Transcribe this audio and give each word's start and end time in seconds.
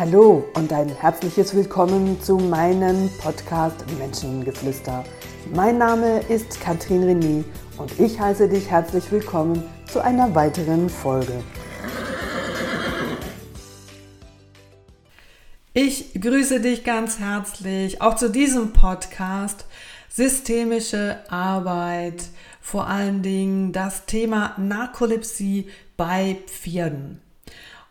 Hallo 0.00 0.48
und 0.54 0.72
ein 0.72 0.88
herzliches 0.88 1.54
Willkommen 1.54 2.18
zu 2.22 2.38
meinem 2.38 3.10
Podcast 3.18 3.84
Menschengeflüster. 3.98 5.04
Mein 5.54 5.76
Name 5.76 6.20
ist 6.20 6.58
Katrin 6.58 7.04
René 7.04 7.44
und 7.76 8.00
ich 8.00 8.18
heiße 8.18 8.48
dich 8.48 8.70
herzlich 8.70 9.12
willkommen 9.12 9.62
zu 9.92 10.02
einer 10.02 10.34
weiteren 10.34 10.88
Folge. 10.88 11.44
Ich 15.74 16.18
grüße 16.18 16.60
dich 16.62 16.82
ganz 16.82 17.18
herzlich 17.18 18.00
auch 18.00 18.16
zu 18.16 18.30
diesem 18.30 18.72
Podcast 18.72 19.66
Systemische 20.08 21.18
Arbeit, 21.28 22.24
vor 22.62 22.86
allen 22.86 23.20
Dingen 23.20 23.74
das 23.74 24.06
Thema 24.06 24.54
Narkolepsie 24.56 25.68
bei 25.98 26.38
Pferden. 26.46 27.20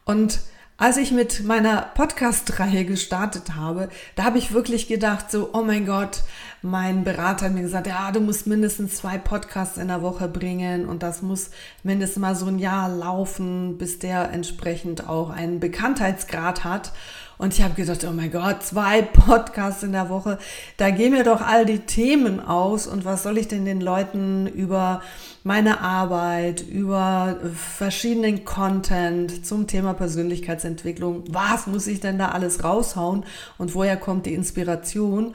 Und 0.06 0.40
als 0.80 0.96
ich 0.96 1.12
mit 1.12 1.44
meiner 1.44 1.82
Podcast-Reihe 1.94 2.86
gestartet 2.86 3.56
habe, 3.56 3.90
da 4.16 4.24
habe 4.24 4.38
ich 4.38 4.54
wirklich 4.54 4.88
gedacht, 4.88 5.30
so, 5.30 5.50
oh 5.52 5.62
mein 5.62 5.86
Gott, 5.86 6.22
mein 6.62 7.04
Berater 7.04 7.48
hat 7.48 7.54
mir 7.54 7.64
gesagt, 7.64 7.88
ja, 7.88 8.12
du 8.14 8.22
musst 8.22 8.48
mindestens 8.48 8.96
zwei 8.96 9.18
Podcasts 9.18 9.78
in 9.78 9.90
der 9.90 10.02
Woche 10.02 10.30
bringen 10.30 10.88
und 10.88 11.04
das 11.04 11.22
muss 11.22 11.52
mindestens 11.84 12.22
mal 12.22 12.34
so 12.34 12.46
ein 12.46 12.60
Jahr 12.60 12.88
laufen, 12.88 13.78
bis 13.78 14.00
der 14.00 14.32
entsprechend 14.32 15.10
auch 15.10 15.32
einen 15.32 15.60
Bekanntheitsgrad 15.60 16.64
hat. 16.64 16.94
Und 17.40 17.54
ich 17.54 17.64
habe 17.64 17.74
gedacht, 17.74 18.04
oh 18.04 18.12
mein 18.12 18.32
Gott, 18.32 18.64
zwei 18.64 19.02
Podcasts 19.14 19.82
in 19.82 19.94
der 19.94 20.10
Woche, 20.10 20.38
da 20.76 20.90
gehen 20.90 21.14
mir 21.14 21.24
doch 21.24 21.40
all 21.40 21.66
die 21.66 21.80
Themen 21.80 22.42
aus. 22.42 22.86
Und 22.86 23.06
was 23.06 23.24
soll 23.24 23.38
ich 23.38 23.48
denn 23.48 23.64
den 23.64 23.80
Leuten 23.80 24.46
über 24.46 25.02
meine 25.46 25.80
Arbeit, 25.80 26.62
über 26.62 27.38
verschiedenen 27.56 28.44
Content 28.44 29.46
zum 29.46 29.68
Thema 29.68 29.94
Persönlichkeitsentwicklung, 29.94 31.24
was 31.30 31.66
muss 31.66 31.88
ich 31.88 32.02
denn 32.02 32.20
da 32.20 32.28
alles 32.28 32.66
raushauen 32.66 33.24
und 33.58 33.74
woher 33.74 33.96
kommt 33.96 34.26
die 34.26 34.34
Inspiration? 34.34 35.34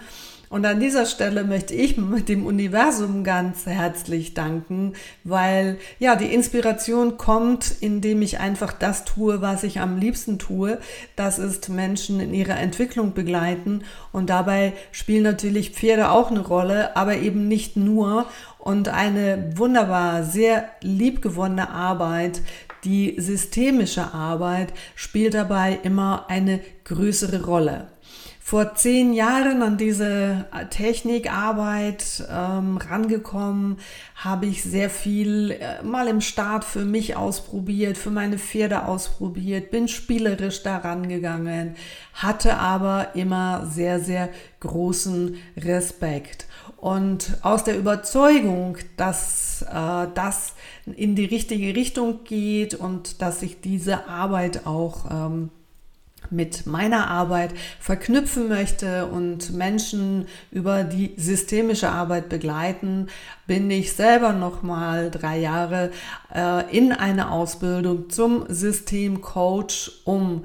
Und 0.49 0.65
an 0.67 0.81
dieser 0.81 1.07
Stelle 1.07 1.45
möchte 1.45 1.75
ich 1.75 1.97
mit 1.97 2.29
dem 2.29 2.47
Universum 2.47 3.25
ganz 3.25 3.67
herzlich 3.67 4.35
danken, 4.35 4.93
weil 5.25 5.79
ja, 5.99 6.17
die 6.17 6.33
Inspiration 6.33 7.17
kommt, 7.17 7.75
indem 7.81 8.23
ich 8.23 8.41
einfach 8.41 8.73
das 8.73 9.05
tue, 9.05 9.41
was 9.41 9.63
ich 9.63 9.81
am 9.81 9.99
liebsten 9.99 10.39
tue. 10.39 10.79
Das 11.17 11.39
ist 11.39 11.69
Menschen 11.69 12.21
in 12.21 12.35
ihrer 12.35 12.59
Entwicklung 12.59 13.15
begleiten. 13.15 13.83
Und 14.13 14.31
dabei 14.31 14.75
spielen 14.93 15.25
natürlich 15.25 15.71
Pferde 15.71 16.11
auch 16.11 16.31
eine 16.31 16.41
Rolle, 16.41 16.97
aber 16.97 17.17
eben 17.17 17.49
nicht 17.49 17.77
nur. 17.77 18.27
Und 18.59 18.89
eine 18.89 19.53
wunderbar, 19.57 20.25
sehr 20.25 20.71
liebgewonnene 20.81 21.71
Arbeit, 21.71 22.41
die 22.85 23.15
systemische 23.19 24.15
Arbeit, 24.15 24.73
spielt 24.95 25.35
dabei 25.35 25.79
immer 25.83 26.27
eine 26.29 26.61
größere 26.85 27.45
Rolle 27.45 27.89
vor 28.47 28.75
zehn 28.75 29.15
Jahren 29.15 29.63
an 29.63 29.79
diese 29.79 30.45
Technikarbeit 30.69 32.23
ähm, 32.31 32.77
rangekommen, 32.77 33.79
habe 34.17 34.45
ich 34.45 34.63
sehr 34.63 34.91
viel 34.91 35.53
äh, 35.53 35.83
mal 35.83 36.09
im 36.09 36.21
Start 36.21 36.63
für 36.63 36.85
mich 36.85 37.17
ausprobiert, 37.17 37.97
für 37.97 38.11
meine 38.11 38.37
Pferde 38.39 38.85
ausprobiert, 38.85 39.71
bin 39.71 39.89
spielerisch 39.89 40.63
daran 40.63 41.09
gegangen, 41.09 41.77
hatte 42.13 42.59
aber 42.59 43.15
immer 43.15 43.67
sehr, 43.67 43.99
sehr 43.99 44.29
großen 44.61 45.37
Respekt. 45.57 46.45
Und 46.77 47.39
aus 47.41 47.65
der 47.65 47.79
Überzeugung, 47.79 48.77
dass 48.99 49.63
äh, 49.63 50.07
das 50.15 50.53
in 50.85 51.17
die 51.17 51.25
richtige 51.25 51.75
Richtung 51.75 52.25
geht 52.25 52.75
und 52.75 53.23
dass 53.23 53.41
ich 53.41 53.63
diese 53.63 54.07
Arbeit 54.07 54.67
auch 54.67 55.11
ähm, 55.11 55.49
mit 56.35 56.67
meiner 56.67 57.09
Arbeit 57.09 57.53
verknüpfen 57.81 58.49
möchte 58.49 59.07
und 59.07 59.53
Menschen 59.53 60.27
über 60.51 60.85
die 60.85 61.15
systemische 61.17 61.91
Arbeit 61.91 62.29
begleiten, 62.29 63.09
bin 63.47 63.71
ich 63.71 63.93
selber 63.93 64.33
noch 64.33 64.63
mal 64.63 65.11
drei 65.11 65.39
Jahre 65.39 65.91
äh, 66.35 66.77
in 66.77 66.93
eine 66.93 67.31
Ausbildung 67.31 68.11
zum 68.11 68.45
Systemcoach, 68.49 70.03
um 70.05 70.45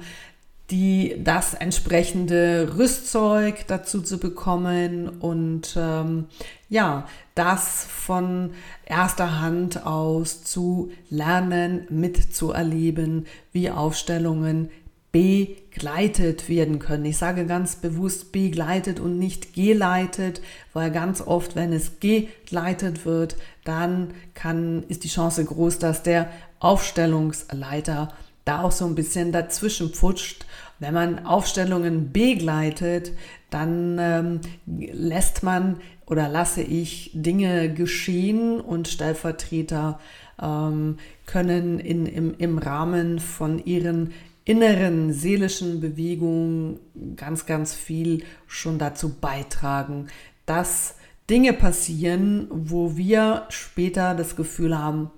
die 0.70 1.16
das 1.22 1.54
entsprechende 1.54 2.74
Rüstzeug 2.78 3.66
dazu 3.66 4.02
zu 4.02 4.18
bekommen 4.18 5.08
und 5.08 5.76
ähm, 5.76 6.26
ja, 6.68 7.06
das 7.34 7.84
von 7.84 8.52
erster 8.84 9.40
Hand 9.40 9.84
aus 9.84 10.44
zu 10.44 10.92
lernen, 11.08 11.86
mitzuerleben, 11.90 13.26
wie 13.52 13.70
Aufstellungen 13.70 14.70
begleitet 15.12 16.48
werden 16.48 16.78
können. 16.78 17.04
Ich 17.04 17.18
sage 17.18 17.46
ganz 17.46 17.76
bewusst 17.76 18.32
begleitet 18.32 19.00
und 19.00 19.18
nicht 19.18 19.54
geleitet, 19.54 20.40
weil 20.72 20.90
ganz 20.90 21.20
oft, 21.20 21.56
wenn 21.56 21.72
es 21.72 21.92
geleitet 22.00 23.04
wird, 23.04 23.36
dann 23.64 24.12
kann, 24.34 24.84
ist 24.88 25.04
die 25.04 25.08
Chance 25.08 25.44
groß, 25.44 25.78
dass 25.78 26.02
der 26.02 26.30
Aufstellungsleiter 26.60 28.12
da 28.44 28.62
auch 28.62 28.72
so 28.72 28.86
ein 28.86 28.94
bisschen 28.94 29.32
dazwischen 29.32 29.90
pfutscht. 29.90 30.46
Wenn 30.78 30.94
man 30.94 31.26
Aufstellungen 31.26 32.12
begleitet, 32.12 33.12
dann 33.50 33.98
ähm, 33.98 34.40
lässt 34.66 35.42
man 35.42 35.76
oder 36.06 36.28
lasse 36.28 36.62
ich 36.62 37.10
Dinge 37.14 37.72
geschehen 37.72 38.60
und 38.60 38.88
Stellvertreter 38.88 40.00
ähm, 40.40 40.98
können 41.26 41.78
in, 41.78 42.06
im, 42.06 42.34
im 42.38 42.58
Rahmen 42.58 43.18
von 43.18 43.64
ihren 43.64 44.12
inneren 44.44 45.12
seelischen 45.12 45.80
Bewegung 45.80 46.80
ganz, 47.16 47.46
ganz 47.46 47.74
viel 47.74 48.24
schon 48.46 48.78
dazu 48.78 49.14
beitragen, 49.14 50.08
dass 50.46 50.96
Dinge 51.28 51.52
passieren, 51.52 52.48
wo 52.50 52.96
wir 52.96 53.46
später 53.50 54.14
das 54.14 54.34
Gefühl 54.34 54.76
haben, 54.76 55.10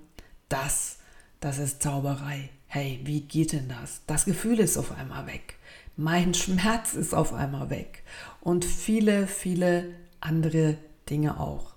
das, 0.48 0.98
das 1.40 1.58
ist 1.58 1.82
Zauberei. 1.82 2.50
Hey, 2.66 3.00
wie 3.04 3.22
geht 3.22 3.52
denn 3.52 3.68
das? 3.68 4.02
Das 4.06 4.24
Gefühl 4.24 4.58
ist 4.60 4.76
auf 4.76 4.92
einmal 4.92 5.26
weg. 5.26 5.56
Mein 5.96 6.34
Schmerz 6.34 6.94
ist 6.94 7.14
auf 7.14 7.32
einmal 7.32 7.70
weg. 7.70 8.02
Und 8.40 8.64
viele, 8.64 9.26
viele 9.26 9.90
andere 10.20 10.76
Dinge 11.08 11.38
auch. 11.40 11.71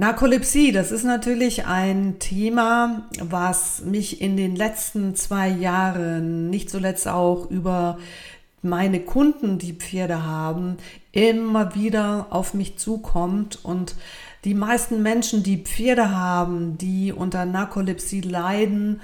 Narkolepsie, 0.00 0.72
das 0.72 0.92
ist 0.92 1.04
natürlich 1.04 1.66
ein 1.66 2.18
Thema, 2.20 3.02
was 3.20 3.82
mich 3.84 4.22
in 4.22 4.34
den 4.38 4.56
letzten 4.56 5.14
zwei 5.14 5.50
Jahren, 5.50 6.48
nicht 6.48 6.70
zuletzt 6.70 7.06
auch 7.06 7.50
über 7.50 7.98
meine 8.62 9.00
Kunden, 9.00 9.58
die 9.58 9.74
Pferde 9.74 10.24
haben, 10.24 10.78
immer 11.12 11.74
wieder 11.74 12.28
auf 12.30 12.54
mich 12.54 12.78
zukommt. 12.78 13.62
Und 13.62 13.94
die 14.44 14.54
meisten 14.54 15.02
Menschen, 15.02 15.42
die 15.42 15.58
Pferde 15.58 16.16
haben, 16.16 16.78
die 16.78 17.12
unter 17.12 17.44
Narkolepsie 17.44 18.22
leiden, 18.22 19.02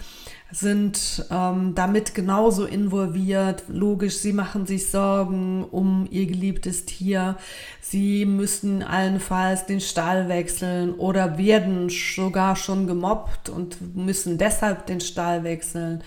sind 0.52 1.26
ähm, 1.30 1.74
damit 1.74 2.14
genauso 2.14 2.66
involviert. 2.66 3.64
Logisch, 3.68 4.18
sie 4.18 4.32
machen 4.32 4.64
sich 4.64 4.88
Sorgen 4.88 5.64
um 5.64 6.06
ihr 6.10 6.26
geliebtes 6.26 6.84
Tier. 6.84 7.36
Sie 7.80 8.24
müssen 8.24 8.82
allenfalls 8.82 9.66
den 9.66 9.80
Stall 9.80 10.28
wechseln 10.28 10.94
oder 10.94 11.36
werden 11.36 11.88
sogar 11.88 12.54
schon 12.54 12.86
gemobbt 12.86 13.48
und 13.48 13.96
müssen 13.96 14.38
deshalb 14.38 14.86
den 14.86 15.00
Stall 15.00 15.42
wechseln. 15.42 16.02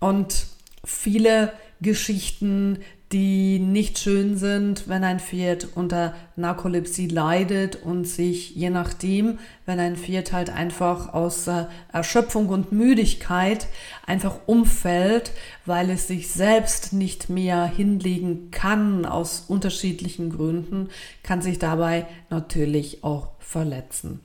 Und 0.00 0.46
viele 0.84 1.52
Geschichten, 1.80 2.78
die 3.12 3.58
nicht 3.58 3.98
schön 3.98 4.36
sind, 4.36 4.88
wenn 4.88 5.02
ein 5.02 5.18
Pferd 5.18 5.68
unter 5.74 6.14
Narkolepsie 6.36 7.08
leidet 7.08 7.74
und 7.82 8.06
sich 8.06 8.54
je 8.54 8.70
nachdem, 8.70 9.40
wenn 9.66 9.80
ein 9.80 9.96
Pferd 9.96 10.32
halt 10.32 10.50
einfach 10.50 11.12
aus 11.12 11.50
Erschöpfung 11.92 12.48
und 12.48 12.70
Müdigkeit 12.70 13.66
einfach 14.06 14.36
umfällt, 14.46 15.32
weil 15.66 15.90
es 15.90 16.06
sich 16.06 16.28
selbst 16.28 16.92
nicht 16.92 17.28
mehr 17.28 17.66
hinlegen 17.66 18.52
kann 18.52 19.04
aus 19.04 19.44
unterschiedlichen 19.48 20.30
Gründen, 20.30 20.88
kann 21.24 21.42
sich 21.42 21.58
dabei 21.58 22.06
natürlich 22.30 23.02
auch 23.02 23.32
verletzen. 23.40 24.20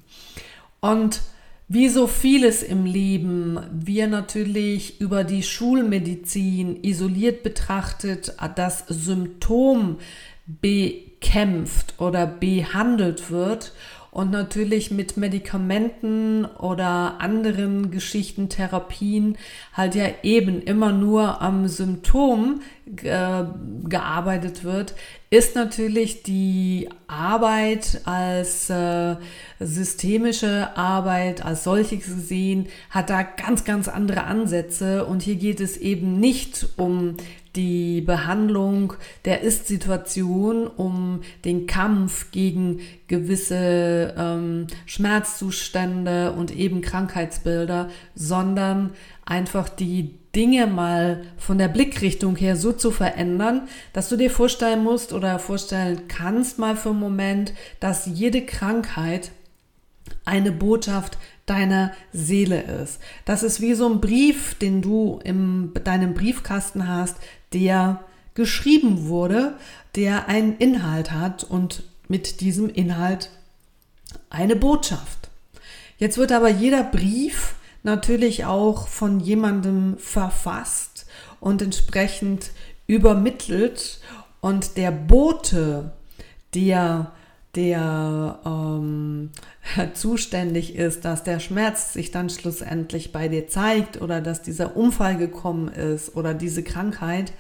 Und 0.80 1.21
wie 1.67 1.89
so 1.89 2.06
vieles 2.06 2.62
im 2.62 2.85
Leben, 2.85 3.59
wir 3.71 4.07
natürlich 4.07 5.01
über 5.01 5.23
die 5.23 5.41
Schulmedizin 5.41 6.83
isoliert 6.83 7.41
betrachtet 7.41 8.35
das 8.56 8.85
Symptom 8.88 9.97
bekämpft 10.45 11.95
oder 11.97 12.27
behandelt 12.27 13.31
wird 13.31 13.73
und 14.12 14.31
natürlich 14.31 14.91
mit 14.91 15.17
Medikamenten 15.17 16.45
oder 16.45 17.19
anderen 17.19 17.91
Geschichten, 17.91 18.47
Therapien 18.47 19.38
halt 19.73 19.95
ja 19.95 20.06
eben 20.23 20.62
immer 20.62 20.94
nur 20.94 21.41
am 21.41 21.67
Symptom 21.67 22.62
gearbeitet 22.86 24.64
wird, 24.64 24.94
ist 25.32 25.56
natürlich 25.56 26.22
die 26.22 26.88
Arbeit 27.08 28.02
als 28.06 28.70
äh, 28.70 29.16
systemische 29.60 30.78
Arbeit 30.78 31.44
als 31.44 31.64
solches 31.64 32.06
gesehen, 32.06 32.68
hat 32.92 33.10
da 33.10 33.24
ganz, 33.24 33.64
ganz 33.64 33.88
andere 33.88 34.26
Ansätze. 34.26 35.06
Und 35.06 35.24
hier 35.24 35.36
geht 35.36 35.62
es 35.62 35.78
eben 35.78 36.20
nicht 36.20 36.68
um 36.78 37.18
die 37.56 38.02
Behandlung 38.02 38.94
der 39.24 39.42
Ist-Situation, 39.42 40.68
um 40.68 41.22
den 41.44 41.68
Kampf 41.68 42.32
gegen 42.32 42.82
gewisse 43.08 44.14
ähm, 44.18 44.68
Schmerzzustände 44.86 46.34
und 46.34 46.56
eben 46.56 46.82
Krankheitsbilder, 46.82 47.90
sondern 48.14 48.92
einfach 49.26 49.70
die 49.70 50.16
Dinge 50.36 50.68
mal 50.68 51.24
von 51.38 51.58
der 51.58 51.68
Blickrichtung 51.70 52.36
her 52.36 52.56
so 52.56 52.74
zu 52.74 52.92
verändern, 52.92 53.68
dass 53.94 54.10
du 54.10 54.18
dir 54.18 54.30
vorstellen 54.30 54.84
musst 54.84 55.14
oder 55.14 55.40
vorstellen 55.40 56.08
kannst 56.08 56.60
mal 56.60 56.76
für 56.76 56.90
einen 56.90 57.00
Moment, 57.00 57.54
dass 57.80 58.06
jede 58.06 58.46
Krankheit 58.46 59.32
eine 60.26 60.52
Botschaft 60.52 61.18
deiner 61.46 61.92
Seele 62.12 62.62
ist. 62.62 63.00
Das 63.26 63.44
ist 63.44 63.62
wie 63.62 63.76
so 63.76 63.88
ein 63.88 64.02
Brief, 64.02 64.56
den 64.56 64.82
du 64.82 65.20
in 65.24 65.72
deinem 65.84 66.14
Briefkasten 66.14 66.88
hast, 66.88 67.18
der 67.54 68.04
geschrieben 68.34 69.08
wurde, 69.08 69.56
der 69.96 70.28
einen 70.28 70.58
Inhalt 70.58 71.12
hat 71.12 71.44
und 71.44 71.84
mit 72.08 72.42
diesem 72.42 72.70
Inhalt 72.70 73.30
eine 74.30 74.56
Botschaft. 74.56 75.30
Jetzt 75.98 76.18
wird 76.18 76.32
aber 76.32 76.50
jeder 76.50 76.84
Brief 76.84 77.56
natürlich 77.86 78.46
auch 78.46 78.88
von 78.88 79.20
jemandem 79.20 79.98
verfasst 79.98 81.06
und 81.40 81.62
entsprechend 81.62 82.52
übermittelt. 82.88 84.00
Und 84.42 84.78
der 84.78 84.92
Bote, 84.92 85.94
der 86.54 87.12
der 87.56 88.40
ähm, 88.46 89.32
zuständig 89.94 90.76
ist, 90.76 91.06
dass 91.06 91.24
der 91.24 91.40
Schmerz 91.40 91.94
sich 91.94 92.12
dann 92.12 92.30
schlussendlich 92.30 93.12
bei 93.12 93.28
dir 93.28 93.48
zeigt 93.48 94.02
oder 94.02 94.22
dass 94.22 94.42
dieser 94.42 94.76
Unfall 94.76 95.18
gekommen 95.18 95.70
ist 95.70 96.16
oder 96.16 96.34
diese 96.34 96.64
Krankheit, 96.64 97.32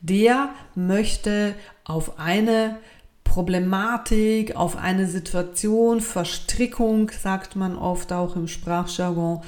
der 0.00 0.48
möchte 0.74 1.54
auf 1.84 2.18
eine 2.18 2.78
Problematik, 3.22 4.56
auf 4.56 4.76
eine 4.76 5.06
Situation, 5.06 6.00
Verstrickung, 6.00 7.10
sagt 7.10 7.54
man 7.54 7.76
oft 7.76 8.12
auch 8.12 8.34
im 8.34 8.48
Sprachjargon, 8.48 9.42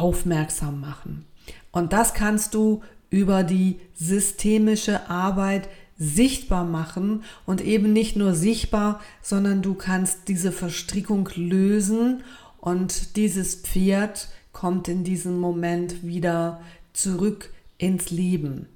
aufmerksam 0.00 0.80
machen. 0.80 1.24
Und 1.72 1.92
das 1.92 2.14
kannst 2.14 2.54
du 2.54 2.82
über 3.10 3.42
die 3.42 3.80
systemische 3.94 5.08
Arbeit 5.08 5.68
sichtbar 5.98 6.64
machen 6.64 7.22
und 7.46 7.60
eben 7.60 7.92
nicht 7.92 8.16
nur 8.16 8.34
sichtbar, 8.34 9.00
sondern 9.22 9.62
du 9.62 9.74
kannst 9.74 10.28
diese 10.28 10.52
Verstrickung 10.52 11.28
lösen 11.34 12.22
und 12.58 13.16
dieses 13.16 13.54
Pferd 13.56 14.28
kommt 14.52 14.88
in 14.88 15.04
diesem 15.04 15.38
Moment 15.38 16.02
wieder 16.02 16.60
zurück 16.92 17.50
ins 17.78 18.10
Leben. 18.10 18.68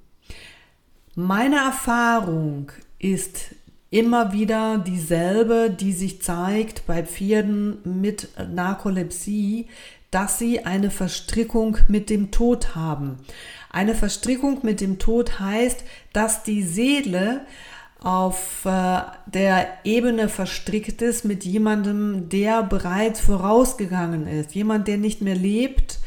Meine 1.15 1.57
Erfahrung 1.57 2.71
ist 2.99 3.55
immer 3.91 4.33
wieder 4.33 4.79
dieselbe, 4.79 5.71
die 5.71 5.93
sich 5.93 6.23
zeigt 6.23 6.87
bei 6.87 7.03
Pferden 7.03 7.79
mit 7.85 8.29
Narkolepsie, 8.55 9.67
dass 10.11 10.39
sie 10.39 10.65
eine 10.65 10.91
Verstrickung 10.91 11.79
mit 11.89 12.11
dem 12.11 12.31
Tod 12.31 12.75
haben. 12.75 13.19
Eine 13.71 13.95
Verstrickung 13.95 14.61
mit 14.63 14.81
dem 14.81 14.99
Tod 14.99 15.39
heißt, 15.39 15.85
dass 16.13 16.43
die 16.43 16.63
Seele 16.63 17.43
auf 18.01 18.65
äh, 18.65 19.01
der 19.27 19.69
Ebene 19.85 20.29
verstrickt 20.29 21.03
ist 21.03 21.25
mit 21.25 21.45
jemandem, 21.45 22.29
der 22.29 22.63
bereits 22.63 23.21
vorausgegangen 23.21 24.27
ist. 24.27 24.55
Jemand, 24.55 24.89
der 24.89 24.97
nicht 24.97 25.21
mehr 25.21 25.37
lebt, 25.37 25.99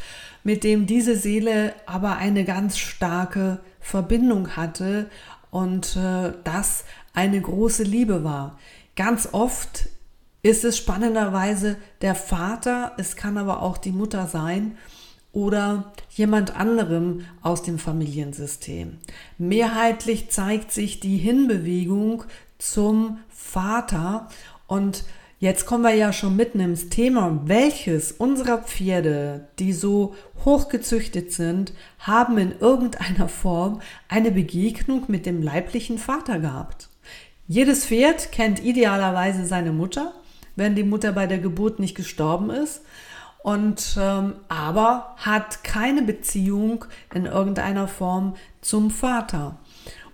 mit 0.43 0.63
dem 0.63 0.87
diese 0.87 1.15
Seele 1.15 1.73
aber 1.85 2.17
eine 2.17 2.43
ganz 2.43 2.77
starke 2.77 3.59
Verbindung 3.79 4.55
hatte 4.55 5.09
und 5.51 5.95
äh, 5.95 6.33
das 6.43 6.83
eine 7.13 7.39
große 7.39 7.83
Liebe 7.83 8.23
war. 8.23 8.59
Ganz 8.95 9.29
oft 9.31 9.87
ist 10.43 10.65
es 10.65 10.77
spannenderweise 10.77 11.77
der 12.01 12.15
Vater, 12.15 12.91
es 12.97 13.15
kann 13.15 13.37
aber 13.37 13.61
auch 13.61 13.77
die 13.77 13.93
Mutter 13.93 14.27
sein 14.27 14.77
oder 15.31 15.93
jemand 16.11 16.55
anderem 16.55 17.25
aus 17.41 17.63
dem 17.63 17.79
Familiensystem. 17.79 18.97
Mehrheitlich 19.37 20.29
zeigt 20.29 20.71
sich 20.71 20.99
die 20.99 21.17
Hinbewegung 21.17 22.25
zum 22.59 23.19
Vater 23.29 24.29
und 24.67 25.05
Jetzt 25.39 25.65
kommen 25.65 25.83
wir 25.83 25.93
ja 25.93 26.13
schon 26.13 26.37
mitten 26.37 26.61
ins 26.61 26.87
Thema. 26.87 27.41
Welches 27.43 28.13
unserer 28.13 28.59
Pferde, 28.59 29.49
die 29.59 29.73
so 29.73 30.15
hochgezüchtet 30.45 31.33
sind, 31.33 31.73
haben 31.99 32.37
in 32.37 32.57
irgendeiner 32.61 33.27
Form 33.27 33.81
eine 34.07 34.31
Begegnung 34.31 35.03
mit 35.09 35.25
dem 35.25 35.43
leiblichen 35.43 35.97
Vater 35.97 36.39
gehabt? 36.39 36.87
Jedes 37.45 37.87
Pferd 37.87 38.31
kennt 38.31 38.63
idealerweise 38.63 39.45
seine 39.45 39.73
Mutter 39.73 40.13
wenn 40.55 40.75
die 40.75 40.83
Mutter 40.83 41.11
bei 41.11 41.27
der 41.27 41.39
Geburt 41.39 41.79
nicht 41.79 41.95
gestorben 41.95 42.49
ist. 42.49 42.81
Und 43.43 43.97
ähm, 43.99 44.35
aber 44.47 45.15
hat 45.17 45.63
keine 45.65 46.01
Beziehung 46.01 46.85
in 47.13 47.25
irgendeiner 47.25 47.89
Form 47.89 48.35
zum 48.61 48.89
Vater. 48.89 49.57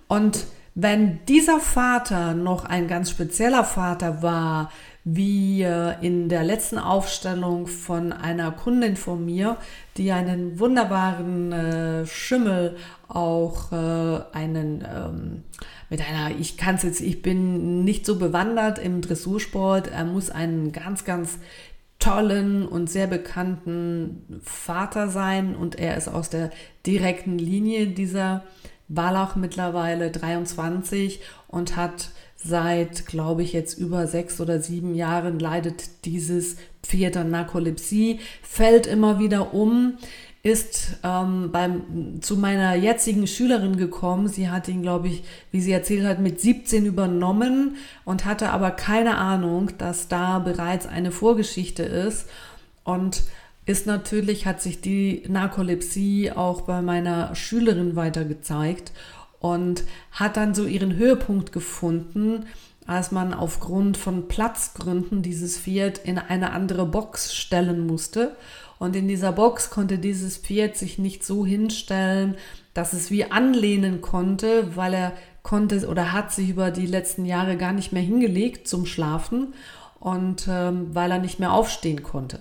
Und 0.08 0.48
wenn 0.74 1.20
dieser 1.28 1.60
Vater 1.60 2.34
noch 2.34 2.66
ein 2.66 2.88
ganz 2.88 3.12
spezieller 3.12 3.64
Vater 3.64 4.24
war, 4.24 4.72
wie 5.04 5.62
äh, 5.62 5.96
in 6.02 6.30
der 6.30 6.44
letzten 6.44 6.78
Aufstellung 6.78 7.68
von 7.68 8.12
einer 8.14 8.52
Kundin 8.52 8.96
von 8.96 9.24
mir, 9.24 9.58
die 9.98 10.12
einen 10.12 10.60
wunderbaren 10.60 11.52
äh, 11.52 12.06
Schimmel, 12.06 12.78
auch 13.08 13.72
äh, 13.72 14.22
einen 14.34 14.84
ähm, 14.84 15.44
mit 15.90 16.02
einer, 16.02 16.38
ich 16.40 16.58
kann 16.58 16.76
es 16.76 16.84
jetzt, 16.84 17.02
ich 17.02 17.22
bin 17.22 17.84
nicht 17.84 18.06
so 18.06 18.18
bewandert 18.18 18.80
im 18.80 19.02
Dressursport, 19.02 19.88
er 19.88 20.06
muss 20.06 20.30
einen 20.30 20.72
ganz, 20.72 21.04
ganz 21.04 21.40
tollen 22.00 22.66
und 22.68 22.90
sehr 22.90 23.08
bekannten 23.08 24.42
Vater 24.42 25.10
sein 25.10 25.56
und 25.56 25.78
er 25.78 25.98
ist 25.98 26.08
aus 26.08 26.30
der 26.30 26.50
direkten 26.86 27.38
Linie 27.38 27.88
dieser 27.88 28.44
Wallach 28.88 29.36
mittlerweile 29.36 30.10
23 30.10 31.22
und 31.48 31.76
hat 31.76 32.10
seit, 32.36 33.06
glaube 33.06 33.44
ich, 33.44 33.52
jetzt 33.52 33.78
über 33.78 34.08
sechs 34.08 34.40
oder 34.40 34.62
sieben 34.62 34.96
Jahren 34.96 35.40
leidet 35.40 36.06
dieses 36.06 36.56
Pferd 36.84 37.18
an 37.18 37.30
Narkolepsie, 37.30 38.20
fällt 38.42 38.88
immer 38.88 39.20
wieder 39.20 39.54
um 39.54 39.98
ist 40.42 40.98
ähm, 41.04 41.52
beim, 41.52 42.22
zu 42.22 42.38
meiner 42.38 42.76
jetzigen 42.76 43.28
Schülerin 43.28 43.76
gekommen. 43.76 44.28
Sie 44.28 44.50
hat 44.50 44.68
ihn, 44.68 44.82
glaube 44.82 45.10
ich, 45.10 45.24
wie 45.52 45.60
sie 45.62 45.72
erzählt 45.72 46.06
hat, 46.06 46.20
mit 46.20 46.40
17 46.40 46.86
übernommen 46.86 47.76
und 48.06 48.26
hatte 48.26 48.52
aber 48.52 48.72
keine 48.72 49.18
Ahnung, 49.18 49.72
dass 49.78 50.08
da 50.08 50.40
bereits 50.40 50.88
eine 50.88 51.12
Vorgeschichte 51.12 51.84
ist. 51.84 52.30
Und 52.84 53.24
ist 53.66 53.86
natürlich, 53.86 54.46
hat 54.46 54.62
sich 54.62 54.82
die 54.82 55.24
Narkolepsie 55.28 56.32
auch 56.32 56.62
bei 56.62 56.82
meiner 56.82 57.36
Schülerin 57.36 57.96
weiter 57.96 58.26
gezeigt 58.26 58.92
und 59.40 59.84
hat 60.12 60.38
dann 60.38 60.56
so 60.56 60.66
ihren 60.66 60.96
Höhepunkt 60.96 61.52
gefunden, 61.52 62.46
als 62.88 63.12
man 63.12 63.34
aufgrund 63.34 63.98
von 63.98 64.28
Platzgründen 64.28 65.22
dieses 65.22 65.60
Pferd 65.60 66.00
in 66.00 66.18
eine 66.18 66.52
andere 66.52 66.88
Box 66.88 67.36
stellen 67.36 67.86
musste. 67.86 68.36
Und 68.80 68.96
in 68.96 69.08
dieser 69.10 69.34
Box 69.34 69.70
konnte 69.70 70.00
dieses 70.00 70.38
Pferd 70.38 70.78
sich 70.78 70.98
nicht 70.98 71.26
so 71.26 71.46
hinstellen, 71.46 72.36
dass 72.74 72.94
es 72.94 73.12
wie 73.12 73.26
anlehnen 73.26 74.00
konnte, 74.02 74.76
weil 74.78 74.94
er 74.94 75.14
konnte 75.44 75.86
oder 75.88 76.14
hat 76.14 76.32
sich 76.32 76.50
über 76.50 76.72
die 76.72 76.86
letzten 76.86 77.26
Jahre 77.26 77.58
gar 77.58 77.74
nicht 77.74 77.92
mehr 77.92 78.02
hingelegt 78.02 78.68
zum 78.68 78.86
Schlafen 78.86 79.54
und 80.00 80.48
ähm, 80.50 80.96
weil 80.96 81.12
er 81.12 81.20
nicht 81.20 81.40
mehr 81.40 81.52
aufstehen 81.52 82.04
konnte. 82.04 82.40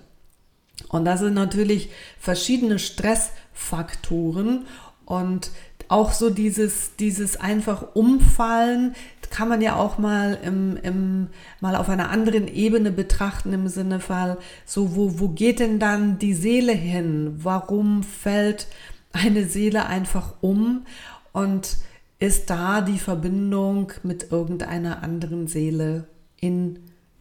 Und 0.89 1.05
das 1.05 1.21
sind 1.21 1.35
natürlich 1.35 1.91
verschiedene 2.21 2.79
Stressfaktoren 2.79 4.67
und 5.05 5.51
auch 5.89 6.13
so 6.13 6.31
dieses, 6.31 6.97
dieses 6.97 7.39
einfach 7.39 7.95
Umfallen 7.95 8.95
kann 9.31 9.49
man 9.49 9.61
ja 9.61 9.77
auch 9.77 9.99
mal 9.99 10.39
im, 10.43 10.77
im, 10.83 11.29
mal 11.61 11.77
auf 11.77 11.89
einer 11.89 12.11
anderen 12.11 12.49
Ebene 12.49 12.91
betrachten 12.91 13.53
im 13.53 13.69
Sinne 13.69 14.01
Fall, 14.01 14.39
so 14.65 14.97
wo, 14.97 15.21
wo 15.21 15.29
geht 15.29 15.61
denn 15.61 15.79
dann 15.79 16.19
die 16.19 16.35
Seele 16.35 16.73
hin? 16.73 17.39
Warum 17.43 18.03
fällt 18.03 18.67
eine 19.13 19.45
Seele 19.45 19.87
einfach 19.87 20.35
um? 20.41 20.87
Und 21.33 21.77
ist 22.19 22.51
da 22.51 22.81
die 22.81 22.99
Verbindung 22.99 23.93
mit 24.03 24.33
irgendeiner 24.33 25.03
anderen 25.03 25.47
Seele 25.47 26.09
in 26.41 26.81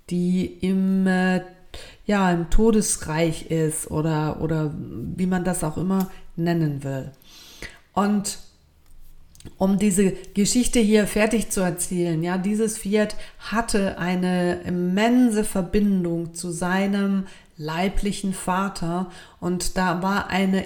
die 0.10 0.46
im 0.46 1.06
äh, 1.08 1.42
ja 2.06 2.32
im 2.32 2.50
Todesreich 2.50 3.52
ist 3.52 3.92
oder 3.92 4.42
oder 4.42 4.74
wie 4.76 5.28
man 5.28 5.44
das 5.44 5.64
auch 5.64 5.78
immer 5.78 6.10
nennen 6.36 6.84
will. 6.84 7.12
Und 7.94 8.40
um 9.58 9.80
diese 9.80 10.12
Geschichte 10.34 10.80
hier 10.80 11.08
fertig 11.08 11.50
zu 11.50 11.62
erzählen, 11.62 12.22
ja, 12.24 12.38
dieses 12.38 12.78
Pferd 12.78 13.16
hatte 13.40 13.98
eine 13.98 14.62
immense 14.62 15.44
Verbindung 15.44 16.34
zu 16.34 16.52
seinem 16.52 17.26
leiblichen 17.58 18.34
Vater 18.34 19.12
und 19.40 19.78
da 19.78 20.02
war 20.04 20.30
eine 20.30 20.66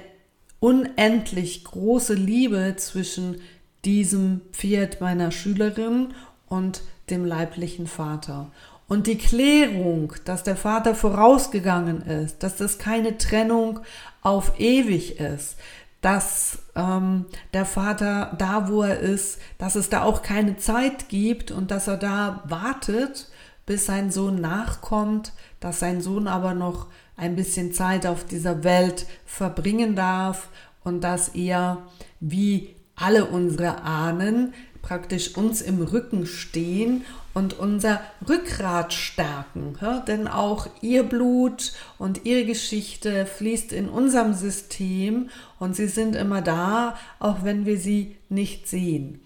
unendlich 0.59 1.63
große 1.63 2.13
Liebe 2.13 2.75
zwischen 2.77 3.41
diesem 3.85 4.41
Pferd 4.51 5.01
meiner 5.01 5.31
Schülerin 5.31 6.13
und 6.47 6.81
dem 7.09 7.25
leiblichen 7.25 7.88
Vater. 7.88 8.51
Und 8.88 9.07
die 9.07 9.17
Klärung, 9.17 10.13
dass 10.25 10.43
der 10.43 10.57
Vater 10.57 10.95
vorausgegangen 10.95 12.01
ist, 12.01 12.43
dass 12.43 12.57
das 12.57 12.77
keine 12.77 13.17
Trennung 13.17 13.79
auf 14.21 14.59
ewig 14.59 15.19
ist, 15.19 15.55
dass 16.01 16.60
ähm, 16.75 17.25
der 17.53 17.65
Vater 17.65 18.36
da, 18.38 18.67
wo 18.67 18.81
er 18.81 19.00
ist, 19.00 19.39
dass 19.58 19.75
es 19.75 19.89
da 19.89 20.03
auch 20.03 20.24
keine 20.24 20.58
Zeit 20.58 21.10
gibt 21.10 21.51
und 21.51 21.72
dass 21.72 21.88
er 21.88 21.98
da 21.98 22.43
wartet, 22.46 23.29
bis 23.65 23.86
sein 23.86 24.12
Sohn 24.12 24.41
nachkommt, 24.41 25.34
dass 25.60 25.79
sein 25.79 26.01
Sohn 26.01 26.27
aber 26.27 26.53
noch 26.53 26.88
ein 27.15 27.36
bisschen 27.36 27.72
Zeit 27.72 28.08
auf 28.08 28.25
dieser 28.25 28.63
Welt 28.63 29.05
verbringen 29.25 29.96
darf 29.96 30.50
und 30.84 31.03
dass 31.03 31.29
er 31.29 31.77
wie 32.20 32.75
alle 32.96 33.25
unsere 33.25 33.84
Ahnen 33.84 34.53
praktisch 34.81 35.38
uns 35.38 35.62
im 35.62 35.81
Rücken 35.81 36.25
stehen 36.25 37.05
und 37.33 37.57
unser 37.57 38.01
Rückgrat 38.27 38.93
stärken. 38.93 39.77
Ja? 39.81 40.00
Denn 40.00 40.27
auch 40.27 40.67
ihr 40.81 41.03
Blut 41.03 41.73
und 41.97 42.25
ihre 42.25 42.45
Geschichte 42.45 43.25
fließt 43.25 43.71
in 43.71 43.89
unserem 43.89 44.33
System 44.33 45.29
und 45.59 45.75
sie 45.75 45.88
sind 45.88 46.15
immer 46.15 46.41
da, 46.41 46.97
auch 47.19 47.43
wenn 47.43 47.65
wir 47.65 47.77
sie 47.77 48.17
nicht 48.29 48.67
sehen. 48.67 49.21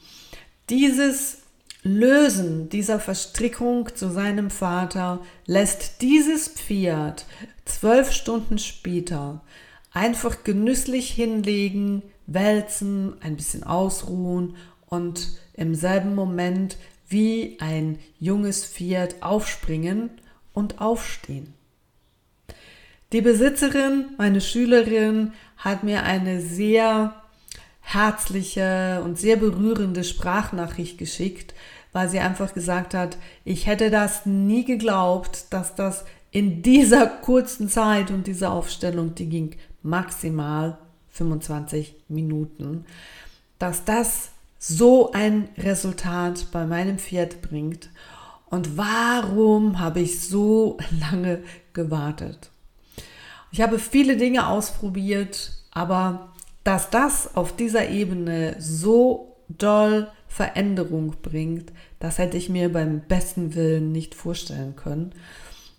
Dieses 0.69 1.39
Lösen 1.83 2.69
dieser 2.69 2.99
Verstrickung 2.99 3.95
zu 3.95 4.09
seinem 4.09 4.49
Vater 4.49 5.19
lässt 5.45 6.01
dieses 6.01 6.47
Pferd 6.47 7.25
zwölf 7.65 8.11
Stunden 8.11 8.57
später 8.57 9.41
einfach 9.91 10.43
genüsslich 10.43 11.11
hinlegen, 11.11 12.01
wälzen, 12.27 13.15
ein 13.21 13.35
bisschen 13.35 13.63
ausruhen 13.63 14.55
und 14.87 15.37
im 15.53 15.75
selben 15.75 16.15
Moment 16.15 16.77
wie 17.07 17.57
ein 17.59 17.99
junges 18.19 18.65
Pferd 18.65 19.21
aufspringen 19.21 20.09
und 20.53 20.81
aufstehen. 20.81 21.53
Die 23.11 23.21
Besitzerin, 23.21 24.05
meine 24.17 24.41
Schülerin, 24.41 25.33
hat 25.57 25.83
mir 25.83 26.03
eine 26.03 26.41
sehr 26.41 27.21
herzliche 27.81 29.01
und 29.03 29.19
sehr 29.19 29.37
berührende 29.37 30.03
Sprachnachricht 30.03 30.97
geschickt, 30.97 31.53
weil 31.93 32.09
sie 32.09 32.19
einfach 32.19 32.53
gesagt 32.53 32.93
hat, 32.93 33.17
ich 33.45 33.67
hätte 33.67 33.89
das 33.89 34.25
nie 34.25 34.65
geglaubt, 34.65 35.45
dass 35.51 35.75
das 35.75 36.03
in 36.31 36.61
dieser 36.61 37.07
kurzen 37.07 37.69
Zeit 37.69 38.11
und 38.11 38.27
dieser 38.27 38.51
Aufstellung, 38.51 39.15
die 39.15 39.29
ging 39.29 39.55
maximal 39.83 40.77
25 41.11 41.95
Minuten, 42.09 42.85
dass 43.59 43.85
das 43.85 44.31
so 44.57 45.11
ein 45.11 45.49
Resultat 45.57 46.47
bei 46.51 46.65
meinem 46.65 46.97
Pferd 46.97 47.41
bringt 47.41 47.89
und 48.45 48.77
warum 48.77 49.79
habe 49.79 49.99
ich 49.99 50.21
so 50.21 50.77
lange 50.99 51.43
gewartet. 51.73 52.51
Ich 53.51 53.61
habe 53.61 53.79
viele 53.79 54.17
Dinge 54.17 54.47
ausprobiert, 54.47 55.51
aber 55.71 56.33
dass 56.63 56.89
das 56.89 57.35
auf 57.35 57.55
dieser 57.55 57.89
Ebene 57.89 58.55
so 58.59 59.37
doll 59.49 60.09
Veränderung 60.27 61.15
bringt, 61.21 61.71
das 61.99 62.17
hätte 62.17 62.37
ich 62.37 62.49
mir 62.49 62.71
beim 62.71 63.01
besten 63.01 63.55
Willen 63.55 63.91
nicht 63.91 64.15
vorstellen 64.15 64.75
können. 64.75 65.13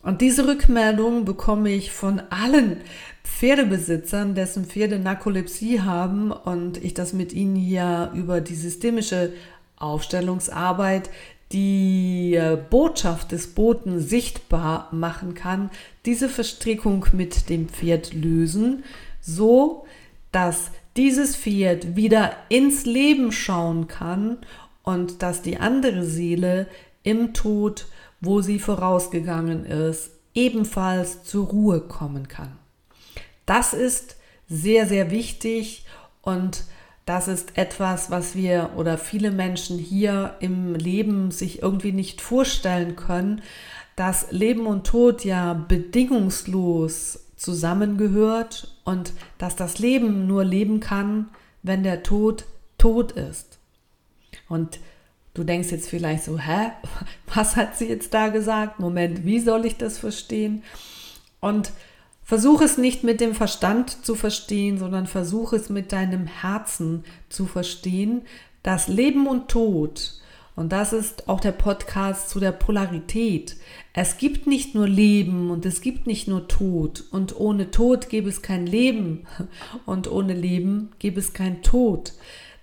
Und 0.06 0.20
diese 0.20 0.46
Rückmeldung 0.46 1.24
bekomme 1.24 1.70
ich 1.70 1.90
von 1.90 2.22
allen 2.30 2.76
Pferdebesitzern, 3.24 4.36
dessen 4.36 4.64
Pferde 4.64 5.00
Narkolepsie 5.00 5.80
haben 5.80 6.30
und 6.30 6.82
ich 6.84 6.94
das 6.94 7.12
mit 7.12 7.32
ihnen 7.32 7.56
hier 7.56 8.12
über 8.14 8.40
die 8.40 8.54
systemische 8.54 9.32
Aufstellungsarbeit 9.76 11.10
die 11.50 12.36
äh, 12.36 12.56
Botschaft 12.56 13.32
des 13.32 13.48
Boten 13.48 13.98
sichtbar 13.98 14.90
machen 14.92 15.34
kann, 15.34 15.70
diese 16.04 16.28
Verstrickung 16.28 17.06
mit 17.12 17.48
dem 17.48 17.68
Pferd 17.68 18.14
lösen, 18.14 18.84
so 19.20 19.86
dass 20.30 20.70
dieses 20.96 21.34
Pferd 21.34 21.96
wieder 21.96 22.32
ins 22.48 22.86
Leben 22.86 23.32
schauen 23.32 23.88
kann 23.88 24.38
und 24.84 25.22
dass 25.22 25.42
die 25.42 25.56
andere 25.56 26.04
Seele 26.04 26.68
im 27.02 27.34
Tod, 27.34 27.86
wo 28.26 28.42
sie 28.42 28.58
vorausgegangen 28.58 29.64
ist, 29.64 30.10
ebenfalls 30.34 31.24
zur 31.24 31.46
Ruhe 31.46 31.80
kommen 31.80 32.28
kann. 32.28 32.58
Das 33.46 33.72
ist 33.72 34.16
sehr, 34.48 34.86
sehr 34.86 35.10
wichtig 35.10 35.86
und 36.22 36.64
das 37.06 37.28
ist 37.28 37.56
etwas, 37.56 38.10
was 38.10 38.34
wir 38.34 38.70
oder 38.76 38.98
viele 38.98 39.30
Menschen 39.30 39.78
hier 39.78 40.34
im 40.40 40.74
Leben 40.74 41.30
sich 41.30 41.62
irgendwie 41.62 41.92
nicht 41.92 42.20
vorstellen 42.20 42.96
können, 42.96 43.42
dass 43.94 44.30
Leben 44.32 44.66
und 44.66 44.86
Tod 44.86 45.24
ja 45.24 45.54
bedingungslos 45.54 47.20
zusammengehört 47.36 48.76
und 48.84 49.12
dass 49.38 49.56
das 49.56 49.78
Leben 49.78 50.26
nur 50.26 50.44
leben 50.44 50.80
kann, 50.80 51.28
wenn 51.62 51.82
der 51.82 52.02
Tod 52.02 52.44
tot 52.76 53.12
ist. 53.12 53.58
Und 54.48 54.80
du 55.36 55.44
denkst 55.44 55.70
jetzt 55.70 55.88
vielleicht 55.88 56.24
so, 56.24 56.38
hä, 56.38 56.72
was 57.34 57.56
hat 57.56 57.76
sie 57.76 57.88
jetzt 57.88 58.12
da 58.14 58.28
gesagt? 58.28 58.80
Moment, 58.80 59.24
wie 59.24 59.40
soll 59.40 59.66
ich 59.66 59.76
das 59.76 59.98
verstehen? 59.98 60.62
Und 61.40 61.72
Versuch 62.26 62.60
es 62.60 62.76
nicht 62.76 63.04
mit 63.04 63.20
dem 63.20 63.36
Verstand 63.36 64.04
zu 64.04 64.16
verstehen, 64.16 64.78
sondern 64.78 65.06
versuch 65.06 65.52
es 65.52 65.70
mit 65.70 65.92
deinem 65.92 66.26
Herzen 66.26 67.04
zu 67.28 67.46
verstehen, 67.46 68.22
dass 68.64 68.88
Leben 68.88 69.28
und 69.28 69.46
Tod, 69.46 70.20
und 70.56 70.72
das 70.72 70.92
ist 70.92 71.28
auch 71.28 71.38
der 71.38 71.52
Podcast 71.52 72.28
zu 72.28 72.40
der 72.40 72.50
Polarität, 72.50 73.54
es 73.92 74.18
gibt 74.18 74.48
nicht 74.48 74.74
nur 74.74 74.88
Leben 74.88 75.50
und 75.52 75.64
es 75.66 75.80
gibt 75.80 76.08
nicht 76.08 76.26
nur 76.26 76.48
Tod 76.48 77.04
und 77.12 77.38
ohne 77.38 77.70
Tod 77.70 78.08
gäbe 78.08 78.28
es 78.28 78.42
kein 78.42 78.66
Leben 78.66 79.28
und 79.86 80.10
ohne 80.10 80.34
Leben 80.34 80.90
gäbe 80.98 81.20
es 81.20 81.32
kein 81.32 81.62
Tod. 81.62 82.12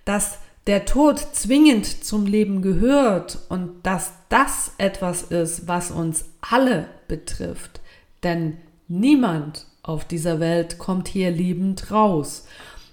Dass 0.04 0.40
der 0.66 0.86
Tod 0.86 1.18
zwingend 1.32 2.04
zum 2.04 2.26
Leben 2.26 2.62
gehört 2.62 3.38
und 3.48 3.82
dass 3.82 4.12
das 4.28 4.72
etwas 4.78 5.22
ist, 5.22 5.68
was 5.68 5.90
uns 5.90 6.24
alle 6.40 6.88
betrifft. 7.06 7.80
Denn 8.22 8.56
Niemand 8.88 9.66
auf 9.82 10.04
dieser 10.04 10.40
Welt 10.40 10.78
kommt 10.78 11.08
hier 11.08 11.30
liebend 11.30 11.90
raus. 11.90 12.46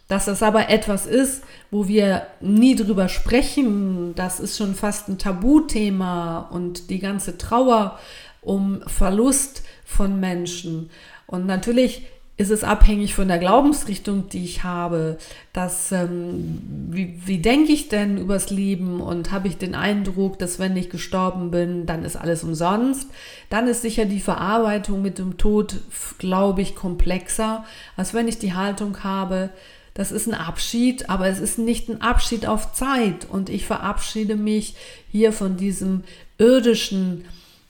Dass 0.07 0.25
das 0.25 0.43
aber 0.43 0.69
etwas 0.69 1.05
ist, 1.05 1.43
wo 1.69 1.87
wir 1.87 2.27
nie 2.39 2.75
drüber 2.75 3.07
sprechen, 3.07 4.13
das 4.15 4.39
ist 4.39 4.57
schon 4.57 4.75
fast 4.75 5.07
ein 5.07 5.17
Tabuthema 5.17 6.39
und 6.51 6.89
die 6.89 6.99
ganze 6.99 7.37
Trauer 7.37 7.99
um 8.41 8.81
Verlust 8.87 9.63
von 9.85 10.19
Menschen. 10.19 10.89
Und 11.27 11.45
natürlich 11.45 12.07
ist 12.41 12.49
es 12.49 12.63
abhängig 12.63 13.13
von 13.13 13.27
der 13.27 13.37
Glaubensrichtung, 13.37 14.27
die 14.29 14.43
ich 14.43 14.63
habe. 14.63 15.19
Dass, 15.53 15.91
ähm, 15.91 16.59
wie, 16.89 17.19
wie 17.23 17.37
denke 17.37 17.71
ich 17.71 17.87
denn 17.87 18.17
übers 18.17 18.49
Leben 18.49 18.99
und 18.99 19.31
habe 19.31 19.47
ich 19.47 19.57
den 19.57 19.75
Eindruck, 19.75 20.39
dass 20.39 20.57
wenn 20.57 20.75
ich 20.75 20.89
gestorben 20.89 21.51
bin, 21.51 21.85
dann 21.85 22.03
ist 22.03 22.15
alles 22.15 22.43
umsonst. 22.43 23.09
Dann 23.51 23.67
ist 23.67 23.83
sicher 23.83 24.05
die 24.05 24.19
Verarbeitung 24.19 25.03
mit 25.03 25.19
dem 25.19 25.37
Tod, 25.37 25.81
glaube 26.17 26.63
ich, 26.63 26.75
komplexer, 26.75 27.63
als 27.95 28.15
wenn 28.15 28.27
ich 28.27 28.39
die 28.39 28.53
Haltung 28.53 29.03
habe, 29.03 29.51
das 29.93 30.11
ist 30.11 30.27
ein 30.27 30.33
Abschied, 30.33 31.09
aber 31.09 31.27
es 31.27 31.39
ist 31.39 31.59
nicht 31.59 31.89
ein 31.89 32.01
Abschied 32.01 32.47
auf 32.47 32.73
Zeit. 32.73 33.27
Und 33.29 33.49
ich 33.49 33.67
verabschiede 33.67 34.35
mich 34.35 34.75
hier 35.11 35.31
von 35.33 35.57
diesem 35.57 36.05
irdischen 36.37 37.25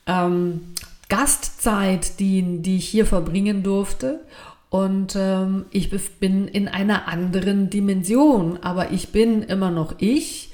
ähm, 0.05 0.61
Gastzeit, 1.09 2.19
die, 2.19 2.61
die 2.61 2.77
ich 2.77 2.87
hier 2.87 3.07
verbringen 3.07 3.63
durfte 3.63 4.21
und 4.71 5.17
ähm, 5.17 5.65
ich 5.71 5.89
bin 6.19 6.47
in 6.47 6.69
einer 6.69 7.09
anderen 7.09 7.69
Dimension, 7.69 8.57
aber 8.61 8.91
ich 8.91 9.09
bin 9.09 9.43
immer 9.43 9.69
noch 9.69 9.95
ich. 9.97 10.53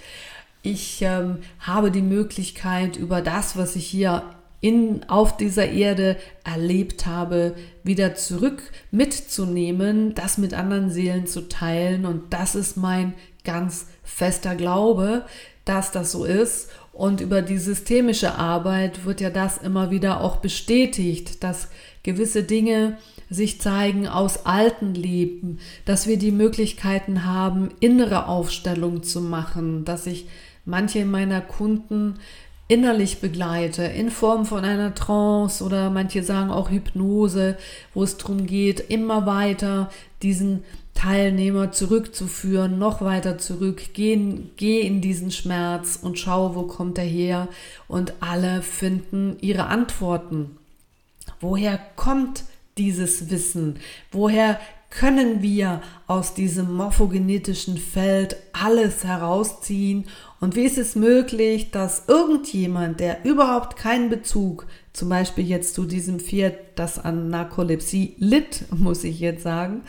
Ich 0.64 1.04
ähm, 1.04 1.38
habe 1.60 1.92
die 1.92 2.02
Möglichkeit, 2.02 2.98
über 2.98 3.22
das, 3.22 3.58
was 3.58 3.76
ich 3.76 3.86
hier 3.86 4.24
in, 4.60 5.08
auf 5.08 5.38
dieser 5.38 5.70
Erde 5.70 6.18
erlebt 6.44 7.06
habe, 7.06 7.54
wieder 7.84 8.16
zurück 8.16 8.64
mitzunehmen, 8.90 10.16
das 10.16 10.40
mit 10.40 10.56
anderen 10.56 10.90
Seelen 10.90 11.28
zu 11.28 11.48
teilen. 11.48 12.08
Und 12.08 12.34
das 12.34 12.56
ist 12.56 12.76
mein 12.76 13.14
ganz 13.44 13.86
fester 14.04 14.56
Glaube, 14.56 15.28
dass 15.64 15.92
das 15.92 16.12
so 16.12 16.26
ist 16.26 16.72
Und 16.98 17.22
über 17.22 17.44
die 17.44 17.60
systemische 17.60 18.40
Arbeit 18.40 19.06
wird 19.06 19.22
ja 19.22 19.30
das 19.30 19.60
immer 19.60 19.92
wieder 19.92 20.20
auch 20.20 20.38
bestätigt, 20.38 21.44
dass 21.44 21.68
gewisse 22.02 22.42
Dinge 22.42 22.98
sich 23.30 23.62
zeigen 23.62 24.08
aus 24.08 24.48
alten 24.48 24.96
Leben, 24.96 25.60
dass 25.86 26.08
wir 26.08 26.18
die 26.18 26.32
Möglichkeiten 26.32 27.24
haben, 27.24 27.70
innere 27.82 28.26
Aufstellung 28.26 29.04
zu 29.04 29.22
machen, 29.22 29.86
dass 29.86 30.08
ich 30.08 30.28
manche 30.66 31.06
meiner 31.06 31.40
Kunden 31.40 32.16
innerlich 32.68 33.20
begleite, 33.20 33.84
in 33.84 34.12
Form 34.12 34.46
von 34.46 34.66
einer 34.66 34.94
Trance 34.94 35.64
oder 35.64 35.90
manche 35.90 36.24
sagen 36.24 36.52
auch 36.52 36.70
Hypnose, 36.70 37.58
wo 37.94 38.04
es 38.04 38.18
darum 38.18 38.46
geht, 38.46 38.80
immer 38.80 39.26
weiter 39.26 39.90
diesen 40.22 40.64
Teilnehmer 40.94 41.72
zurückzuführen, 41.72 42.80
noch 42.80 43.02
weiter 43.02 43.38
zurück, 43.38 43.82
geh, 43.94 44.20
geh 44.58 44.82
in 44.82 45.00
diesen 45.00 45.32
Schmerz 45.32 46.00
und 46.02 46.18
schau, 46.18 46.56
wo 46.56 46.64
kommt 46.64 46.98
er 46.98 47.06
her 47.06 47.48
und 47.88 48.14
alle 48.20 48.62
finden 48.64 49.38
ihre 49.40 49.68
Antworten. 49.68 50.58
Woher 51.40 51.80
kommt 51.96 52.46
dieses 52.78 53.30
Wissen? 53.30 53.78
Woher 54.12 54.60
können 54.90 55.42
wir 55.42 55.82
aus 56.08 56.34
diesem 56.34 56.74
morphogenetischen 56.74 57.78
Feld 57.78 58.38
alles 58.54 59.04
herausziehen? 59.04 60.06
Und 60.40 60.56
wie 60.56 60.64
ist 60.64 60.78
es 60.78 60.96
möglich, 60.96 61.72
dass 61.72 62.04
irgendjemand, 62.08 63.00
der 63.00 63.26
überhaupt 63.26 63.76
keinen 63.76 64.10
Bezug, 64.10 64.66
zum 64.94 65.10
Beispiel 65.10 65.46
jetzt 65.46 65.76
zu 65.76 65.86
diesem 65.86 66.20
Pferd, 66.20 66.58
das 66.76 67.00
an 67.00 67.30
Narkolepsie 67.30 68.16
litt, 68.18 68.66
muss 68.72 69.04
ich 69.04 69.20
jetzt 69.20 69.44
sagen, 69.44 69.82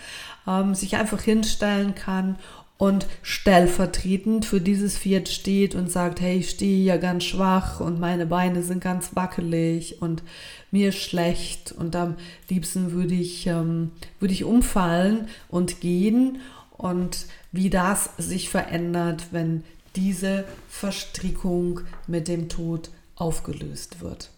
ähm, 0.47 0.75
sich 0.75 0.97
einfach 0.97 1.21
hinstellen 1.21 1.95
kann 1.95 2.37
und 2.79 3.07
stellvertretend 3.23 4.47
für 4.47 4.61
dieses 4.61 4.97
Pferd 4.97 5.29
steht 5.29 5.75
und 5.75 5.91
sagt, 5.91 6.21
hey, 6.21 6.39
ich 6.39 6.51
stehe 6.51 6.85
ja 6.85 6.97
ganz 6.97 7.25
schwach 7.25 7.81
und 7.81 7.99
meine 7.99 8.25
Beine 8.25 8.63
sind 8.63 8.81
ganz 8.81 9.17
wackelig 9.17 10.01
und 10.01 10.23
mir 10.71 10.91
ist 10.91 10.99
schlecht 10.99 11.73
und 11.73 11.97
am 11.97 12.15
liebsten 12.49 12.93
würde 12.93 13.15
ich, 13.15 13.49
ähm, 13.49 13.91
würde 14.21 14.33
ich 14.33 14.45
umfallen 14.45 15.29
und 15.49 15.81
gehen 15.81 16.41
und 16.71 17.27
wie 17.51 17.69
das 17.69 18.11
sich 18.17 18.49
verändert, 18.49 19.27
wenn 19.33 19.65
diese 19.97 20.45
Verstrickung 20.69 21.81
mit 22.07 22.29
dem 22.29 22.49
Tod 22.49 22.91
aufgelöst 23.17 24.01
wird. 24.01 24.31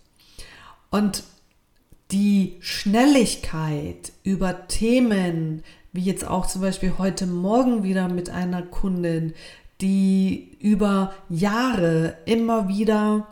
Und 0.90 1.25
die 2.11 2.56
Schnelligkeit 2.61 4.12
über 4.25 4.66
Themen, 4.66 5.62
wie 5.92 6.02
jetzt 6.02 6.26
auch 6.26 6.47
zum 6.47 6.62
Beispiel 6.62 6.94
heute 6.99 7.26
Morgen 7.26 7.82
wieder 7.82 8.09
mit 8.09 8.30
einer 8.30 8.62
Kundin, 8.62 9.35
die 9.80 10.56
über 10.61 11.12
Jahre 11.28 12.14
immer 12.26 12.68
wieder 12.68 13.26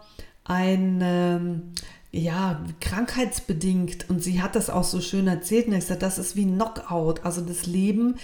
ein, 0.44 1.00
ähm, 1.02 1.62
ja, 2.10 2.64
krankheitsbedingt, 2.80 4.08
und 4.08 4.22
sie 4.22 4.40
hat 4.40 4.56
das 4.56 4.70
auch 4.70 4.84
so 4.84 5.00
schön 5.00 5.28
erzählt, 5.28 5.66
und 5.66 5.74
ich 5.74 5.80
gesagt, 5.80 6.02
das 6.02 6.18
ist 6.18 6.36
wie 6.36 6.46
Knockout, 6.46 7.24
also 7.24 7.42
das 7.42 7.66
Leben 7.66 8.16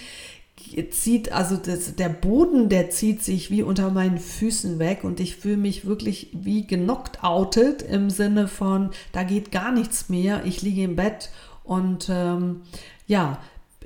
zieht, 0.90 1.32
also 1.32 1.56
das, 1.56 1.96
der 1.96 2.08
Boden, 2.08 2.68
der 2.68 2.90
zieht 2.90 3.22
sich 3.22 3.50
wie 3.50 3.62
unter 3.62 3.90
meinen 3.90 4.18
Füßen 4.18 4.78
weg 4.78 5.04
und 5.04 5.20
ich 5.20 5.36
fühle 5.36 5.56
mich 5.56 5.84
wirklich 5.84 6.30
wie 6.32 6.66
genockt 6.66 7.22
outet 7.22 7.82
im 7.82 8.08
Sinne 8.08 8.48
von, 8.48 8.90
da 9.12 9.24
geht 9.24 9.52
gar 9.52 9.72
nichts 9.72 10.08
mehr, 10.08 10.44
ich 10.44 10.62
liege 10.62 10.82
im 10.82 10.96
Bett 10.96 11.30
und 11.64 12.08
ähm, 12.08 12.62
ja, 13.06 13.38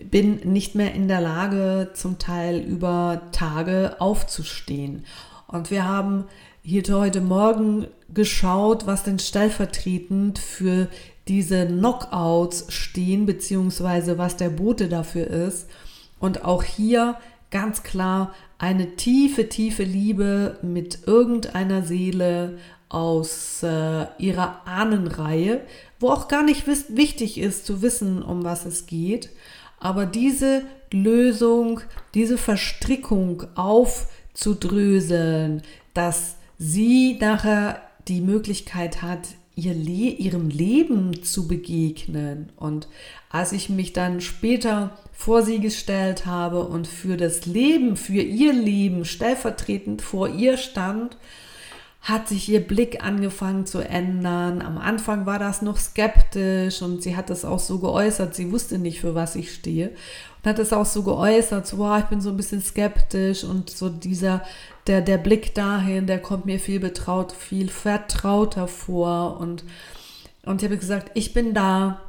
bin 0.04 0.36
nicht 0.52 0.74
mehr 0.74 0.94
in 0.94 1.08
der 1.08 1.20
Lage, 1.20 1.90
zum 1.94 2.18
Teil 2.18 2.58
über 2.60 3.22
Tage 3.32 3.96
aufzustehen. 3.98 5.04
Und 5.46 5.70
wir 5.70 5.86
haben 5.86 6.24
hier 6.62 6.82
heute 6.90 7.20
Morgen 7.20 7.86
geschaut, 8.12 8.86
was 8.86 9.04
denn 9.04 9.18
stellvertretend 9.18 10.38
für 10.38 10.88
diese 11.28 11.66
Knockouts 11.66 12.66
stehen, 12.68 13.26
beziehungsweise 13.26 14.18
was 14.18 14.36
der 14.36 14.50
Bote 14.50 14.88
dafür 14.88 15.26
ist. 15.26 15.68
Und 16.18 16.44
auch 16.44 16.62
hier 16.62 17.16
ganz 17.50 17.82
klar 17.82 18.34
eine 18.58 18.96
tiefe, 18.96 19.48
tiefe 19.48 19.84
Liebe 19.84 20.58
mit 20.62 21.06
irgendeiner 21.06 21.82
Seele 21.82 22.58
aus 22.88 23.62
äh, 23.62 24.06
ihrer 24.18 24.66
Ahnenreihe, 24.66 25.60
wo 26.00 26.10
auch 26.10 26.28
gar 26.28 26.42
nicht 26.42 26.66
wichtig 26.66 27.38
ist 27.38 27.66
zu 27.66 27.82
wissen, 27.82 28.22
um 28.22 28.44
was 28.44 28.64
es 28.66 28.86
geht. 28.86 29.30
Aber 29.80 30.06
diese 30.06 30.62
Lösung, 30.92 31.80
diese 32.14 32.38
Verstrickung 32.38 33.44
aufzudröseln, 33.54 35.62
dass 35.94 36.36
sie 36.58 37.16
nachher 37.20 37.82
die 38.08 38.20
Möglichkeit 38.20 39.02
hat, 39.02 39.28
ihr 39.54 39.74
Le 39.74 40.10
ihrem 40.10 40.48
Leben 40.48 41.24
zu 41.24 41.48
begegnen. 41.48 42.50
Und 42.56 42.88
als 43.28 43.52
ich 43.52 43.68
mich 43.68 43.92
dann 43.92 44.20
später 44.20 44.96
vor 45.12 45.42
sie 45.42 45.58
gestellt 45.58 46.26
habe 46.26 46.64
und 46.64 46.86
für 46.86 47.16
das 47.16 47.44
Leben, 47.44 47.96
für 47.96 48.22
ihr 48.22 48.52
Leben 48.52 49.04
stellvertretend 49.04 50.00
vor 50.00 50.28
ihr 50.28 50.56
stand, 50.56 51.16
hat 52.00 52.28
sich 52.28 52.48
ihr 52.48 52.60
Blick 52.60 53.04
angefangen 53.04 53.66
zu 53.66 53.80
ändern. 53.80 54.62
Am 54.62 54.78
Anfang 54.78 55.26
war 55.26 55.38
das 55.38 55.62
noch 55.62 55.76
skeptisch 55.76 56.80
und 56.80 57.02
sie 57.02 57.16
hat 57.16 57.28
es 57.28 57.44
auch 57.44 57.58
so 57.58 57.80
geäußert, 57.80 58.34
sie 58.34 58.50
wusste 58.52 58.78
nicht, 58.78 59.00
für 59.00 59.14
was 59.14 59.36
ich 59.36 59.52
stehe. 59.52 59.90
Und 60.38 60.48
hat 60.48 60.58
es 60.58 60.72
auch 60.72 60.86
so 60.86 61.02
geäußert, 61.02 61.66
so, 61.66 61.78
wow, 61.78 61.98
ich 61.98 62.06
bin 62.06 62.20
so 62.20 62.30
ein 62.30 62.36
bisschen 62.36 62.62
skeptisch 62.62 63.44
und 63.44 63.70
so 63.70 63.88
dieser, 63.88 64.42
der, 64.86 65.02
der 65.02 65.18
Blick 65.18 65.54
dahin, 65.54 66.06
der 66.06 66.20
kommt 66.20 66.46
mir 66.46 66.60
viel 66.60 66.80
betraut, 66.80 67.32
viel 67.32 67.68
vertrauter 67.68 68.68
vor. 68.68 69.38
Und, 69.38 69.64
und 70.44 70.62
ich 70.62 70.68
habe 70.68 70.78
gesagt, 70.78 71.10
ich 71.14 71.34
bin 71.34 71.52
da 71.52 72.00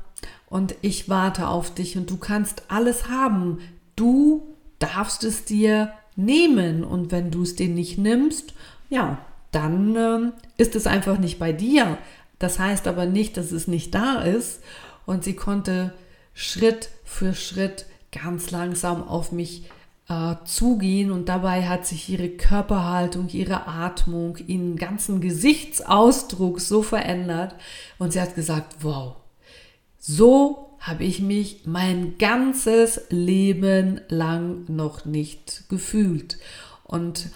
und 0.50 0.76
ich 0.82 1.10
warte 1.10 1.48
auf 1.48 1.74
dich 1.74 1.98
und 1.98 2.10
du 2.10 2.18
kannst 2.18 2.64
alles 2.70 3.10
haben. 3.10 3.60
Du 3.96 4.56
darfst 4.78 5.24
es 5.24 5.44
dir 5.44 5.92
nehmen 6.16 6.84
und 6.84 7.12
wenn 7.12 7.32
du 7.32 7.44
es 7.44 7.56
dir 7.56 7.68
nicht 7.68 7.98
nimmst, 7.98 8.54
ja, 8.90 9.20
dann 9.52 9.96
ähm, 9.96 10.34
ist 10.58 10.76
es 10.76 10.88
einfach 10.88 11.18
nicht 11.18 11.40
bei 11.40 11.52
dir. 11.54 11.98
Das 12.38 12.60
heißt 12.60 12.88
aber 12.88 13.06
nicht, 13.06 13.38
dass 13.38 13.52
es 13.52 13.68
nicht 13.68 13.94
da 13.94 14.22
ist. 14.22 14.62
Und 15.06 15.24
sie 15.24 15.36
konnte 15.36 15.94
Schritt 16.34 16.90
für 17.04 17.34
Schritt 17.34 17.86
ganz 18.12 18.52
langsam 18.52 19.04
auf 19.08 19.32
mich 19.32 19.64
äh, 20.08 20.36
zugehen 20.46 21.12
und 21.12 21.30
dabei 21.30 21.68
hat 21.68 21.86
sich 21.86 22.10
ihre 22.10 22.30
Körperhaltung, 22.30 23.30
ihre 23.30 23.68
Atmung, 23.68 24.38
ihren 24.48 24.76
ganzen 24.76 25.22
Gesichtsausdruck 25.22 26.60
so 26.60 26.82
verändert 26.82 27.56
und 28.00 28.14
sie 28.14 28.22
hat 28.22 28.36
gesagt, 28.36 28.78
wow, 28.82 29.16
so 30.00 30.78
habe 30.80 31.04
ich 31.04 31.22
mich 31.22 31.62
mein 31.66 32.18
ganzes 32.18 33.02
Leben 33.10 34.02
lang 34.08 34.64
noch 34.68 35.06
nicht 35.06 35.70
gefühlt. 35.70 36.40
Und 36.84 37.30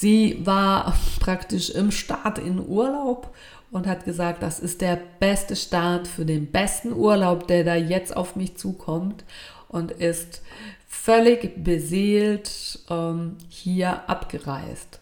Sie 0.00 0.46
war 0.46 0.96
praktisch 1.18 1.70
im 1.70 1.90
Start 1.90 2.38
in 2.38 2.64
Urlaub 2.64 3.34
und 3.72 3.88
hat 3.88 4.04
gesagt, 4.04 4.44
das 4.44 4.60
ist 4.60 4.80
der 4.80 4.96
beste 5.18 5.56
Start 5.56 6.06
für 6.06 6.24
den 6.24 6.52
besten 6.52 6.92
Urlaub, 6.92 7.48
der 7.48 7.64
da 7.64 7.74
jetzt 7.74 8.16
auf 8.16 8.36
mich 8.36 8.56
zukommt 8.56 9.24
und 9.68 9.90
ist 9.90 10.42
völlig 10.86 11.64
beseelt 11.64 12.78
ähm, 12.88 13.38
hier 13.48 14.08
abgereist. 14.08 15.00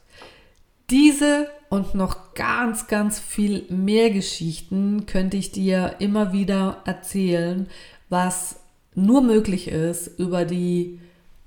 Diese 0.89 1.51
und 1.69 1.95
noch 1.95 2.33
ganz, 2.33 2.87
ganz 2.87 3.19
viel 3.19 3.67
mehr 3.69 4.09
Geschichten 4.09 5.05
könnte 5.05 5.37
ich 5.37 5.53
dir 5.53 5.97
immer 5.99 6.33
wieder 6.33 6.79
erzählen, 6.87 7.69
was 8.09 8.61
nur 8.95 9.21
möglich 9.21 9.69
ist 9.69 10.19
über 10.19 10.47
die 10.47 11.01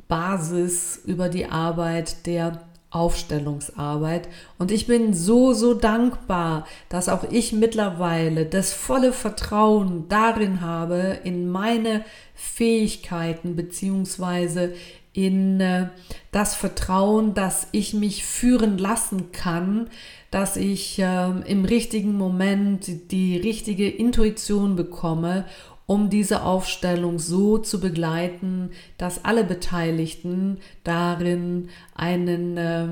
Basis, 0.07 1.01
über 1.03 1.29
die 1.29 1.47
Arbeit 1.47 2.27
der 2.27 2.68
Aufstellungsarbeit. 2.91 4.27
Und 4.57 4.71
ich 4.71 4.87
bin 4.87 5.13
so, 5.13 5.53
so 5.53 5.73
dankbar, 5.73 6.65
dass 6.89 7.09
auch 7.09 7.23
ich 7.29 7.53
mittlerweile 7.53 8.45
das 8.45 8.73
volle 8.73 9.13
Vertrauen 9.13 10.07
darin 10.09 10.61
habe, 10.61 11.19
in 11.23 11.49
meine 11.49 12.03
Fähigkeiten 12.33 13.55
beziehungsweise 13.55 14.73
in 15.13 15.59
äh, 15.59 15.89
das 16.31 16.55
Vertrauen, 16.55 17.33
dass 17.33 17.67
ich 17.71 17.93
mich 17.93 18.25
führen 18.25 18.77
lassen 18.77 19.31
kann, 19.31 19.89
dass 20.31 20.55
ich 20.55 20.99
äh, 20.99 21.29
im 21.45 21.65
richtigen 21.65 22.15
Moment 22.15 23.11
die 23.11 23.37
richtige 23.37 23.89
Intuition 23.89 24.75
bekomme 24.75 25.45
um 25.89 26.11
diese 26.11 26.43
Aufstellung 26.43 27.17
so 27.17 27.57
zu 27.57 27.79
begleiten, 27.79 28.69
dass 28.99 29.25
alle 29.25 29.43
Beteiligten 29.43 30.59
darin 30.83 31.69
einen, 31.95 32.57
äh, 32.57 32.87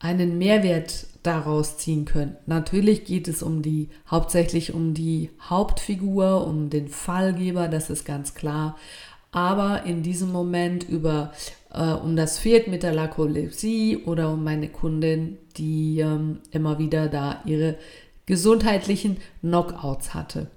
einen 0.00 0.38
Mehrwert 0.38 1.06
daraus 1.22 1.78
ziehen 1.78 2.04
können. 2.04 2.34
Natürlich 2.46 3.04
geht 3.04 3.28
es 3.28 3.44
um 3.44 3.62
die, 3.62 3.90
hauptsächlich 4.10 4.74
um 4.74 4.92
die 4.92 5.30
Hauptfigur, 5.40 6.48
um 6.48 6.68
den 6.68 6.88
Fallgeber, 6.88 7.68
das 7.68 7.90
ist 7.90 8.04
ganz 8.04 8.34
klar. 8.34 8.76
Aber 9.30 9.84
in 9.84 10.02
diesem 10.02 10.32
Moment 10.32 10.82
über 10.82 11.30
äh, 11.70 11.92
um 11.92 12.16
das 12.16 12.40
Pferd 12.40 12.66
mit 12.66 12.82
der 12.82 12.92
Narkolepsie 12.92 13.98
oder 14.04 14.32
um 14.32 14.42
meine 14.42 14.68
Kundin, 14.68 15.38
die 15.56 16.00
ähm, 16.00 16.40
immer 16.50 16.80
wieder 16.80 17.06
da 17.06 17.40
ihre 17.44 17.76
gesundheitlichen 18.26 19.18
Knockouts 19.42 20.12
hatte. 20.12 20.48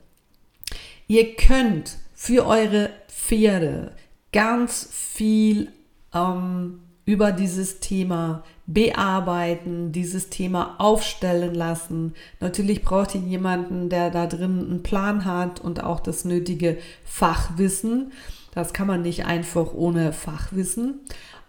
Ihr 1.12 1.36
könnt 1.36 1.98
für 2.14 2.48
eure 2.48 2.90
Pferde 3.10 3.92
ganz 4.32 4.88
viel 4.94 5.68
ähm, 6.14 6.80
über 7.04 7.34
dieses 7.34 7.82
Thema 7.82 8.46
bearbeiten, 8.66 9.92
dieses 9.92 10.30
Thema 10.30 10.76
aufstellen 10.78 11.54
lassen. 11.54 12.14
Natürlich 12.40 12.82
braucht 12.84 13.14
ihr 13.16 13.20
jemanden, 13.20 13.90
der 13.90 14.10
da 14.10 14.26
drin 14.26 14.62
einen 14.62 14.84
Plan 14.84 15.26
hat 15.26 15.60
und 15.60 15.84
auch 15.84 16.00
das 16.00 16.24
nötige 16.24 16.78
Fachwissen. 17.04 18.14
Das 18.54 18.72
kann 18.72 18.88
man 18.88 19.02
nicht 19.02 19.26
einfach 19.26 19.74
ohne 19.74 20.14
Fachwissen. 20.14 21.02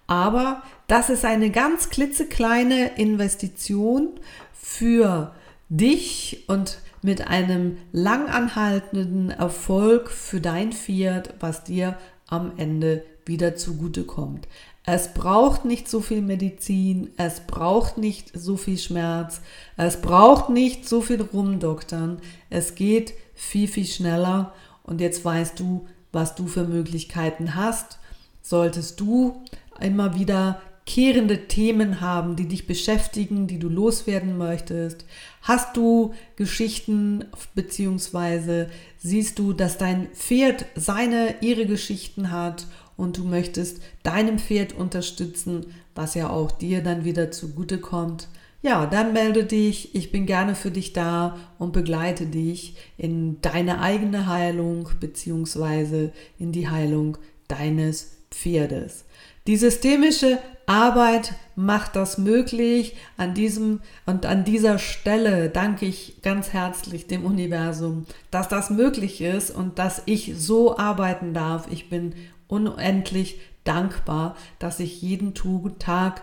Aber 0.08 0.64
das 0.88 1.08
ist 1.08 1.24
eine 1.24 1.50
ganz 1.50 1.88
klitzekleine 1.88 2.96
Investition 2.96 4.08
für 4.52 5.32
dich 5.68 6.46
und 6.48 6.78
mit 7.02 7.26
einem 7.26 7.78
langanhaltenden 7.92 9.30
Erfolg 9.30 10.10
für 10.10 10.40
dein 10.40 10.72
Pferd, 10.72 11.34
was 11.40 11.64
dir 11.64 11.98
am 12.28 12.52
Ende 12.56 13.04
wieder 13.26 13.56
zugutekommt. 13.56 14.48
Es 14.84 15.14
braucht 15.14 15.64
nicht 15.64 15.88
so 15.88 16.00
viel 16.00 16.22
Medizin, 16.22 17.10
es 17.16 17.40
braucht 17.40 17.98
nicht 17.98 18.32
so 18.34 18.56
viel 18.56 18.78
Schmerz, 18.78 19.40
es 19.76 20.00
braucht 20.00 20.48
nicht 20.48 20.88
so 20.88 21.02
viel 21.02 21.22
Rumdoktern. 21.22 22.20
Es 22.50 22.74
geht 22.74 23.14
viel, 23.34 23.68
viel 23.68 23.86
schneller 23.86 24.52
und 24.82 25.00
jetzt 25.00 25.24
weißt 25.24 25.58
du, 25.60 25.86
was 26.10 26.34
du 26.34 26.46
für 26.46 26.64
Möglichkeiten 26.64 27.54
hast. 27.54 27.98
Solltest 28.42 28.98
du 28.98 29.42
immer 29.80 30.18
wieder 30.18 30.60
kehrende 30.84 31.46
Themen 31.48 32.00
haben, 32.00 32.36
die 32.36 32.48
dich 32.48 32.66
beschäftigen, 32.66 33.46
die 33.46 33.58
du 33.58 33.68
loswerden 33.68 34.36
möchtest? 34.36 35.04
Hast 35.42 35.76
du 35.76 36.14
Geschichten 36.36 37.24
beziehungsweise 37.54 38.68
siehst 38.98 39.38
du, 39.38 39.52
dass 39.52 39.78
dein 39.78 40.08
Pferd 40.08 40.66
seine, 40.74 41.36
ihre 41.40 41.66
Geschichten 41.66 42.30
hat 42.30 42.66
und 42.96 43.18
du 43.18 43.24
möchtest 43.24 43.80
deinem 44.02 44.38
Pferd 44.38 44.72
unterstützen, 44.72 45.66
was 45.94 46.14
ja 46.14 46.30
auch 46.30 46.50
dir 46.50 46.82
dann 46.82 47.04
wieder 47.04 47.30
zugute 47.30 47.78
kommt, 47.78 48.28
ja, 48.62 48.86
dann 48.86 49.12
melde 49.12 49.44
dich. 49.44 49.94
Ich 49.94 50.12
bin 50.12 50.24
gerne 50.24 50.54
für 50.54 50.70
dich 50.70 50.92
da 50.92 51.36
und 51.58 51.72
begleite 51.72 52.26
dich 52.26 52.76
in 52.96 53.40
deine 53.42 53.80
eigene 53.80 54.28
Heilung 54.28 54.88
beziehungsweise 55.00 56.12
in 56.38 56.52
die 56.52 56.68
Heilung 56.68 57.18
deines 57.48 58.18
Pferdes. 58.30 59.04
Die 59.48 59.56
systemische 59.56 60.38
Arbeit 60.66 61.34
macht 61.56 61.96
das 61.96 62.18
möglich. 62.18 62.96
An 63.16 63.34
diesem 63.34 63.80
und 64.06 64.26
an 64.26 64.44
dieser 64.44 64.78
Stelle 64.78 65.48
danke 65.48 65.86
ich 65.86 66.22
ganz 66.22 66.52
herzlich 66.52 67.06
dem 67.06 67.24
Universum, 67.24 68.06
dass 68.30 68.48
das 68.48 68.70
möglich 68.70 69.20
ist 69.20 69.50
und 69.50 69.78
dass 69.78 70.02
ich 70.06 70.34
so 70.36 70.78
arbeiten 70.78 71.34
darf. 71.34 71.66
Ich 71.70 71.88
bin 71.88 72.14
unendlich 72.48 73.40
dankbar, 73.64 74.36
dass 74.58 74.80
ich 74.80 75.02
jeden 75.02 75.34
Tag, 75.78 76.22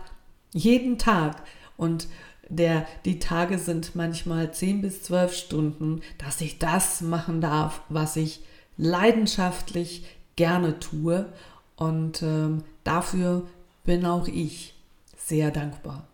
jeden 0.51 0.97
Tag 0.97 1.43
und 1.77 2.07
der, 2.49 2.87
die 3.05 3.19
Tage 3.19 3.59
sind 3.59 3.95
manchmal 3.95 4.51
10 4.51 4.81
bis 4.81 5.03
12 5.03 5.33
Stunden, 5.33 6.01
dass 6.17 6.41
ich 6.41 6.57
das 6.57 7.01
machen 7.01 7.41
darf, 7.41 7.81
was 7.89 8.15
ich 8.15 8.41
leidenschaftlich 8.75 10.05
gerne 10.35 10.79
tue. 10.79 11.31
Und 11.75 12.23
ähm, 12.23 12.63
dafür 12.83 13.47
bin 13.89 14.05
auch 14.05 14.27
ich 14.27 14.75
sehr 15.17 15.49
dankbar. 15.49 16.05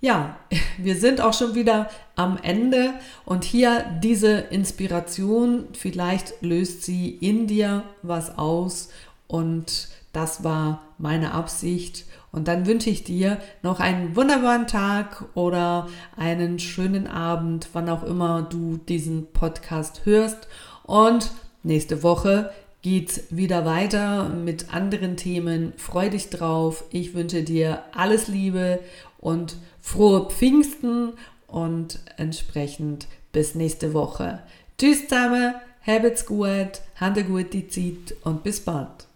Ja, 0.00 0.38
wir 0.78 0.94
sind 0.94 1.20
auch 1.20 1.34
schon 1.34 1.56
wieder 1.56 1.90
am 2.14 2.38
Ende 2.40 2.94
und 3.24 3.42
hier 3.42 3.84
diese 4.04 4.38
Inspiration, 4.38 5.66
vielleicht 5.72 6.40
löst 6.42 6.84
sie 6.84 7.10
in 7.10 7.48
dir 7.48 7.82
was 8.02 8.38
aus 8.38 8.90
und 9.26 9.88
das 10.12 10.44
war 10.44 10.84
meine 10.96 11.32
Absicht. 11.32 12.04
Und 12.30 12.46
dann 12.46 12.66
wünsche 12.66 12.90
ich 12.90 13.02
dir 13.02 13.38
noch 13.62 13.80
einen 13.80 14.14
wunderbaren 14.14 14.68
Tag 14.68 15.24
oder 15.34 15.88
einen 16.16 16.60
schönen 16.60 17.08
Abend, 17.08 17.70
wann 17.72 17.88
auch 17.88 18.04
immer 18.04 18.42
du 18.42 18.76
diesen 18.76 19.32
Podcast 19.32 20.02
hörst. 20.04 20.46
Und 20.84 21.32
nächste 21.64 22.04
Woche 22.04 22.52
geht's 22.86 23.22
wieder 23.30 23.64
weiter 23.64 24.28
mit 24.28 24.72
anderen 24.72 25.16
Themen. 25.16 25.72
Freu 25.76 26.08
dich 26.08 26.30
drauf. 26.30 26.84
Ich 26.90 27.14
wünsche 27.14 27.42
dir 27.42 27.82
alles 27.92 28.28
Liebe 28.28 28.78
und 29.18 29.56
frohe 29.80 30.28
Pfingsten 30.30 31.14
und 31.48 31.98
entsprechend 32.16 33.08
bis 33.32 33.56
nächste 33.56 33.92
Woche. 33.92 34.38
Tschüss 34.78 35.08
zusammen, 35.08 35.54
habt's 35.84 36.26
gut, 36.26 36.80
habt 36.94 37.18
eine 37.18 37.24
gute 37.24 37.66
Zeit 37.66 38.14
und 38.22 38.44
bis 38.44 38.60
bald. 38.60 39.08